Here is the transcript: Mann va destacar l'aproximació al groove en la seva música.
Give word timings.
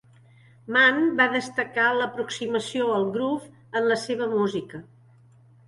Mann 0.77 0.97
va 1.19 1.27
destacar 1.33 1.91
l'aproximació 1.99 2.89
al 2.97 3.07
groove 3.19 3.79
en 3.81 3.89
la 3.95 4.01
seva 4.07 4.33
música. 4.35 4.85